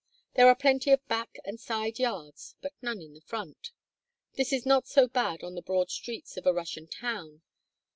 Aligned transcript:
There 0.33 0.47
are 0.47 0.55
plenty 0.55 0.89
of 0.89 1.07
back 1.07 1.37
and 1.45 1.59
side 1.59 1.99
yards, 1.99 2.55
but 2.59 2.73
none 2.81 3.03
in 3.03 3.21
front. 3.21 3.69
This 4.33 4.51
is 4.51 4.65
not 4.65 4.87
so 4.87 5.07
bad 5.07 5.43
on 5.43 5.53
the 5.53 5.61
broad 5.61 5.91
streets 5.91 6.37
of 6.37 6.47
a 6.47 6.53
Russian 6.55 6.87
town. 6.87 7.43